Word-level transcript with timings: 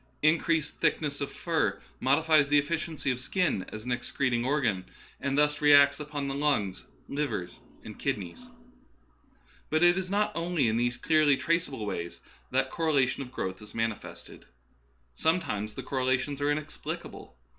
Increased 0.23 0.77
thick 0.79 0.99
ness 0.99 1.21
of 1.21 1.31
fur 1.31 1.79
modifies 1.99 2.49
the 2.49 2.57
efficiency 2.57 3.11
of 3.11 3.17
the 3.17 3.21
skin 3.23 3.65
as 3.71 3.85
an 3.85 3.91
excreting 3.91 4.43
organ, 4.43 4.83
and 5.19 5.37
thus 5.37 5.61
reacts 5.61 5.99
upon 5.99 6.27
the 6.27 6.33
lungs, 6.33 6.85
liver, 7.07 7.47
and 7.83 7.99
kidneys. 7.99 8.49
But 9.69 9.83
it 9.83 9.99
is 9.99 10.09
not 10.09 10.31
only 10.33 10.67
in 10.67 10.77
these 10.77 10.97
clearly 10.97 11.37
traceable 11.37 11.85
ways 11.85 12.19
that 12.49 12.71
correlation 12.71 13.21
of 13.21 13.31
growth 13.31 13.61
is 13.61 13.75
manifested. 13.75 14.47
Sometimes 15.13 15.75
the 15.75 15.83
correla 15.83 16.19
tions 16.19 16.41
are 16.41 16.49
inexplicable. 16.49 17.37